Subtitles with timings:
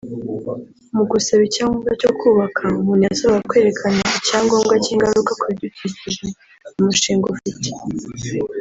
[0.95, 6.23] Mu gusaba icyangombwa cyo kubaka umuntu yasabwaga kwerekana icyangombwa cy’ingaruka ku bidukikije
[6.79, 7.67] umushinga ufite